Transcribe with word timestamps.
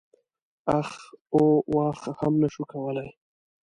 اخ 0.79 0.89
او 1.33 1.43
واخ 1.75 1.99
هم 2.19 2.33
نه 2.41 2.47
شم 2.53 2.63
کولای. 2.71 3.09